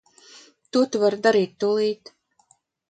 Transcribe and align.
To 0.75 0.81
tu 0.95 1.03
vari 1.05 1.21
darīt 1.29 1.55
tūlīt. 1.65 2.15